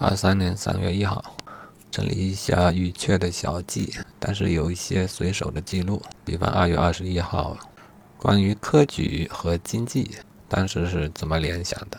[0.00, 1.22] 二三年三月一号，
[1.90, 6.00] 整理一下语阙的小记，但是有一些随手的记录。
[6.24, 7.56] 比方二月二十一号，
[8.16, 10.08] 关于科举和经济，
[10.48, 11.98] 当时是怎么联想的？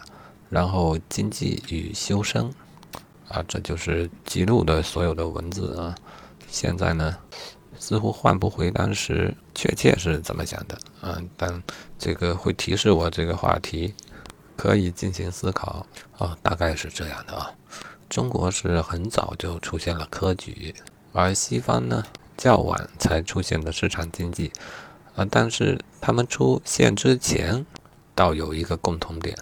[0.50, 2.50] 然后经济与修身，
[3.28, 5.94] 啊，这就是记录的所有的文字啊。
[6.48, 7.18] 现在呢，
[7.78, 11.62] 似乎换不回当时确切是怎么想的啊，但
[11.98, 13.94] 这个会提示我这个话题
[14.60, 15.86] 可以进行思考
[16.18, 17.50] 啊，大概是这样的啊。
[18.10, 20.76] 中国是很早就出现了科举，
[21.14, 22.04] 而西方呢
[22.36, 24.52] 较晚才出现的市场经济，
[25.16, 27.66] 啊，但是他们出现之前，
[28.14, 29.34] 倒有一个共同点，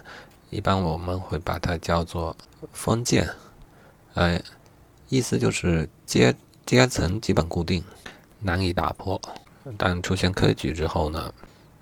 [0.50, 2.36] 一般我们会把它叫做
[2.72, 3.28] 封建，
[4.14, 4.40] 呃，
[5.08, 6.32] 意思就是阶
[6.64, 7.82] 阶层基本固定，
[8.38, 9.20] 难以打破。
[9.76, 11.34] 但出现科举之后呢，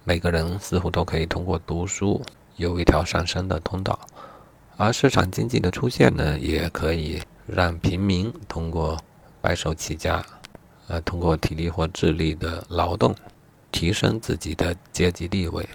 [0.05, 2.23] 每个人似乎都可以通过读书
[2.57, 3.99] 有一条上升的通道。
[4.77, 8.99] 而市场经济的出现呢，也可以让平民通过
[9.41, 10.23] 白手起家，
[10.89, 13.15] 呃，通过体力或智力的劳动，
[13.73, 15.67] 提升自己的阶级地位。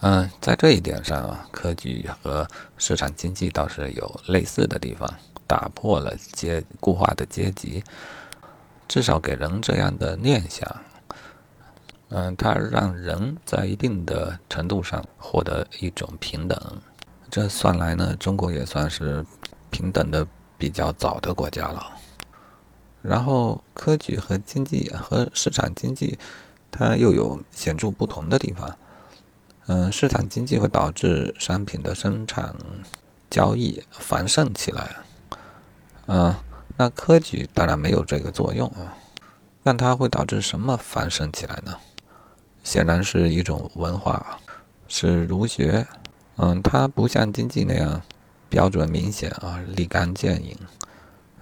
[0.00, 2.44] 嗯，在这一点上啊，科举和
[2.76, 5.08] 市场经济倒是有类似的地方，
[5.46, 7.84] 打破了阶固化的阶级，
[8.88, 10.68] 至少给人这样的念想。
[12.16, 16.56] 嗯，它让人在一定的程度上获得一种平等。
[17.28, 19.26] 这算来呢，中国也算是
[19.68, 20.24] 平等的
[20.56, 21.84] 比较早的国家了。
[23.02, 26.16] 然后，科举和经济和市场经济，
[26.70, 28.78] 它又有显著不同的地方。
[29.66, 32.54] 嗯，市场经济会导致商品的生产、
[33.28, 34.94] 交易繁盛起来。
[36.06, 36.32] 嗯，
[36.76, 38.94] 那科举当然没有这个作用啊。
[39.64, 41.76] 那它会导致什么繁盛起来呢？
[42.64, 44.36] 显然是一种文化，
[44.88, 45.86] 是儒学。
[46.36, 48.02] 嗯，它不像经济那样
[48.48, 50.56] 标准明显啊，立竿见影，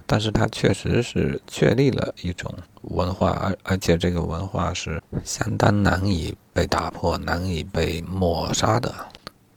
[0.05, 8.93] 但是它确实是确立了一种文化，而而且这个文化是相当难以被打破、难以被抹杀的。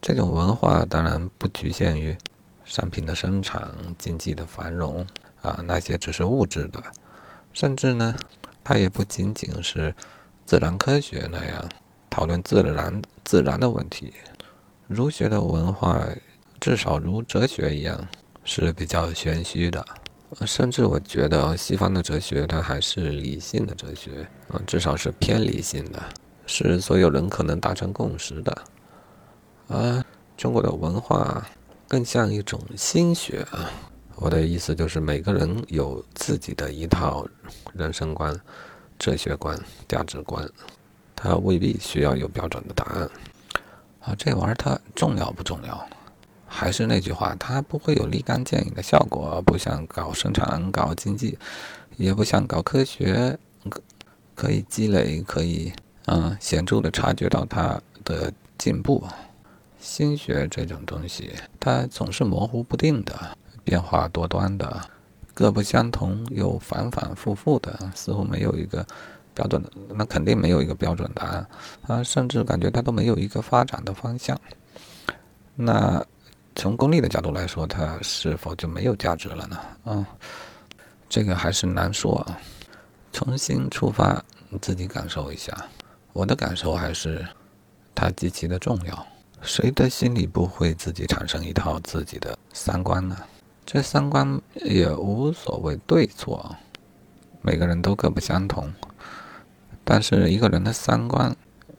[0.01, 2.17] 这种文化当然不局限于
[2.65, 3.69] 商品的生产、
[3.99, 5.05] 经济的繁荣
[5.43, 6.83] 啊，那些只是物质的，
[7.53, 8.15] 甚至呢，
[8.65, 9.95] 它也不仅仅是
[10.47, 11.69] 自然科学那样
[12.09, 14.13] 讨论自然自然的问题。
[14.87, 16.01] 儒学的文化，
[16.61, 18.07] 至少如哲学一样，
[18.45, 19.85] 是比较玄虚的。
[20.47, 26.03] 甚至我觉得西方的哲学它还是理性的哲学，嗯，至少是偏理性的，
[26.47, 28.63] 是所有人可能达成共识的。
[29.69, 30.05] 而
[30.37, 31.45] 中国的文化
[31.89, 33.71] 更像一种心学啊。
[34.17, 37.27] 我的意思就是，每个人有自己的一套
[37.75, 38.35] 人生观、
[38.99, 39.59] 哲学观、
[39.89, 40.49] 价值观，
[41.15, 43.11] 它未必需要有标准的答案。
[44.01, 45.89] 啊，这玩意儿它重要不重要？
[46.47, 51.37] 还是那句话，它不会有立竿见影的效果，不像搞生产、搞经济，
[51.97, 53.37] 也不像搞科学，
[54.35, 55.73] 可以积累，可以
[56.07, 59.05] 嗯显著的察觉到它的进步。
[59.81, 64.81] 心学这种东西，它总是模糊不定的，变化多端的，
[65.37, 68.85] 各不相同又反反复复的，似乎没有一个。
[69.37, 71.47] 标准的那肯定没有一个标准答案
[71.87, 74.35] 啊，甚至感觉它都没有一个发展的方向。
[75.55, 76.03] 那
[76.55, 79.61] 从功利的角度来说，它是否就没有价值了呢？
[79.85, 80.07] 啊，
[81.07, 82.41] 这个还是难说啊。
[83.13, 84.25] 重新出发，
[84.63, 85.55] 自己感受一下。
[86.15, 87.23] 我的感受还是
[87.95, 89.07] 它极其的重要。
[89.43, 93.15] 谁的心里不会自己产生一套自己的三观呢？
[93.67, 96.55] 这三观也无所谓对错，
[97.43, 98.73] 每个人都各不相同。
[99.83, 101.37] 但是一个人的三观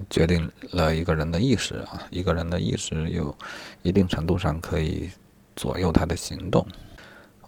[0.09, 3.33] 决定了一个人的意识啊，一个人的意识有
[3.83, 5.09] 一定程度上可以
[5.55, 6.67] 左右他的行动。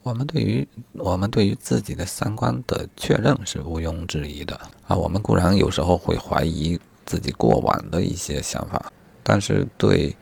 [0.04, 4.56] 我们对于我们对于自己的三观的确认是毋庸置疑的
[4.88, 4.96] 啊。
[4.96, 8.92] 我们固然有时候会怀疑自己过往的一些想法，
[9.22, 10.16] 但是对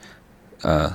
[0.62, 0.92] 呃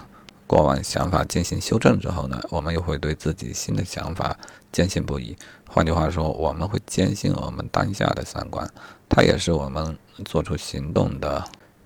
[0.54, 4.38] 过往想法进行修正之后呢，我们又会对自己新的想法
[4.72, 5.36] 坚信不疑。
[5.68, 8.72] 换句话说，我们会坚信我们当下的三观。
[9.10, 11.44] 它也是我们做出行动的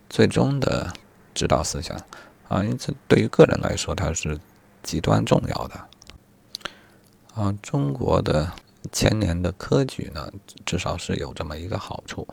[0.10, 0.92] 最终的
[1.34, 1.98] 指导思想
[2.50, 4.38] 啊，因此对于个人来说，它是
[4.84, 5.88] 极端重要的
[7.36, 7.58] 啊。
[7.62, 8.52] 中国的
[8.92, 10.30] 千年的科举呢，
[10.66, 12.28] 至少是有这么一个好处，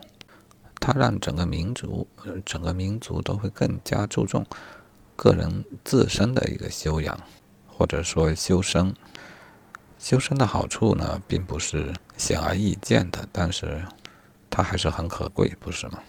[0.81, 2.05] 它让整个民族、
[2.45, 4.45] 整个民族都会更加注重
[5.15, 7.19] 个人自身的一个修养，
[7.67, 8.93] 或者说修身。
[9.97, 13.83] 修身的好处呢，并不是显而易见的，但是。
[14.47, 15.99] 它还是很可贵，不是吗？